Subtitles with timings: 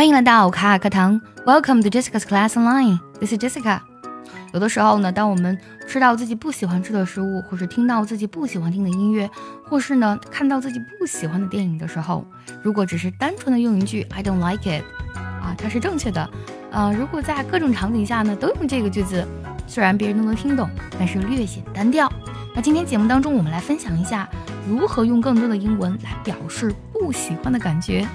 [0.00, 2.98] 欢迎来到卡卡课堂，Welcome to Jessica's Class Online.
[3.18, 3.80] This is Jessica.
[4.54, 9.28] 有的时候呢，当我们吃到自己不喜欢吃的食物，或是听到自己不喜欢听的音乐，
[9.62, 12.24] 或是呢看到自己不喜欢的电影的时候，
[12.62, 14.82] 如果只是单纯的用一句 I don't like it，
[15.14, 16.30] 啊，它是正确的。
[16.70, 19.22] 呃，如果在各种场景下呢都用这个句子，
[19.66, 20.66] 虽然别人都能听懂，
[20.98, 22.10] 但是略显单调。
[22.54, 24.26] 那今天节目当中，我们来分享一下
[24.66, 28.08] 如何用更多的英文来表示不喜欢的感觉。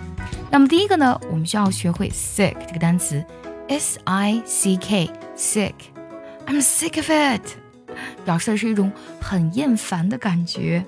[0.52, 3.24] 那么第一个呢，我们需要学会 sick 这个单词
[3.68, 5.74] ，s i c k sick。
[6.48, 7.42] I'm sick of it，
[8.24, 10.86] 表示的是一种很厌烦的感觉。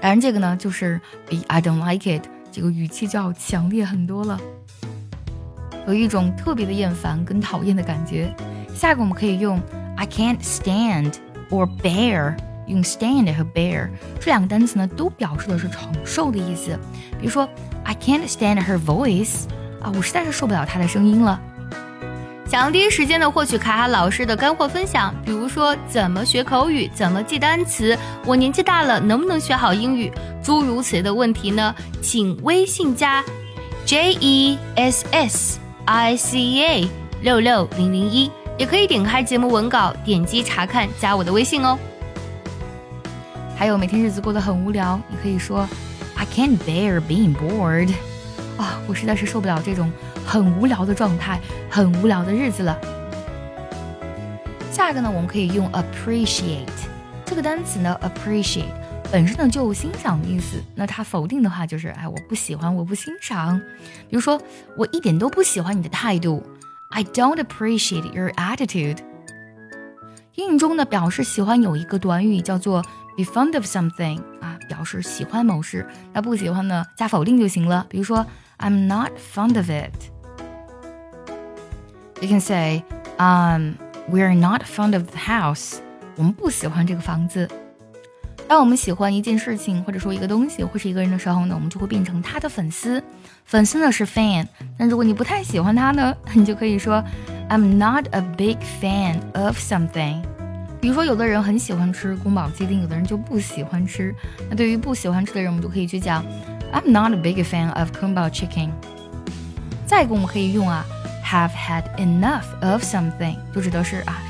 [0.00, 4.38] 当然，这个呢就是比 I don't like it 这个语气就要强烈很多了，
[5.86, 8.34] 有一种特别的厌烦跟讨厌的感觉。
[8.74, 9.60] 下一个我们可以用
[9.96, 11.14] I can't stand
[11.50, 12.36] or bear。
[12.66, 13.88] 用 stand 和 bear
[14.20, 16.78] 这两个单词呢，都表示的是承受的意思。
[17.18, 17.48] 比如说
[17.84, 19.44] ，I can't stand her voice，
[19.80, 21.40] 啊，我实在是受不了她的声音了。
[22.46, 27.96] 想要第一时间的获取卡卡老师的干货分享，比如说怎么学口语，怎么记单词，
[28.26, 31.74] 我年纪大了能不能学好英语，诸如此类的问题呢？
[32.02, 33.24] 请微信加
[33.86, 36.88] J E S S I C A
[37.22, 41.78] 六六零零一，也可以点开节目文稿，点击查看，加我的微信哦。
[43.56, 45.68] 还有每天日子过得很无聊，你可以说
[46.16, 47.92] I can't bear being bored。
[48.58, 49.90] 啊，我实在是受不了这种
[50.26, 52.76] 很无聊的状态，很无聊的日子了。
[54.70, 56.66] 下一个呢，我们可以用 appreciate
[57.24, 58.64] 这个单词呢，appreciate
[59.12, 60.60] 本身呢就有欣赏的意思。
[60.74, 63.60] 那它否定的话就是，哎，我不喜欢，我不欣赏。
[64.08, 64.40] 比如说，
[64.76, 66.42] 我一点都不喜欢你的态度
[66.88, 68.98] ，I don't appreciate your attitude。
[70.34, 72.84] 英语中呢，表示喜欢有一个短语叫做。
[73.17, 75.87] Be fond of something 啊，表示喜欢某事。
[76.13, 77.85] 那不喜欢呢，加否定就行了。
[77.89, 78.25] 比如说，
[78.59, 82.83] I'm not fond of it。You can say,
[83.17, 83.73] um,
[84.09, 85.77] we're not fond of the house。
[86.15, 87.49] 我们不喜欢这个房子。
[88.47, 93.03] 当我们喜欢一件事情，或者说一个东西，或是一个人的时候呢，我们就会变成他的粉丝。
[93.43, 94.47] 粉丝呢是 fan。
[94.77, 97.03] 那如果你不太喜欢他呢，你就可以说，
[97.49, 100.23] I'm not a big fan of something。
[100.82, 104.12] 比如说，有的人很喜欢吃宫保鸡丁，有的人就不喜欢吃。
[104.50, 106.24] 那对于不喜欢吃的人，我们就可以去讲
[106.72, 108.70] ，I'm not a big fan of kumbo chicken。
[109.86, 110.84] 再一个，我们可以用啊
[111.24, 114.20] ，have had enough of something，就指的是啊，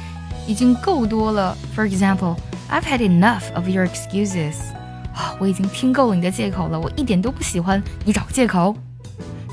[0.46, 1.56] 已经够多了。
[1.74, 4.56] For example，I've had enough of your excuses。
[5.14, 8.76] 啊，我已经听够了你的借口了，我一点都不喜欢你找借口。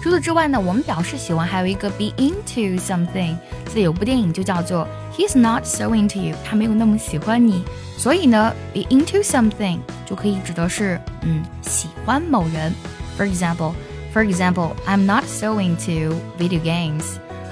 [0.04, 3.38] 除此之外呢，我们表示喜欢还有一个 be into something。
[3.70, 7.64] 所以有部电影就叫做 He's not so into you，他没有那么喜欢你。
[7.98, 12.74] 所以呢，be into something 就可以指的是嗯喜欢某人。
[13.18, 17.04] For example，for example，I'm not so into video games。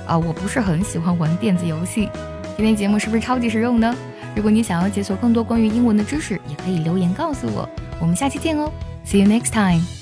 [0.08, 2.10] 啊，我不是很喜欢玩电子游戏。
[2.56, 3.94] 今天节目是不是超级实用呢？
[4.36, 7.68] 如果你想要解锁更多关于英文的知识，也可以留言告诉我。
[8.00, 8.72] 我们下期见哦
[9.06, 9.97] ，See you next time。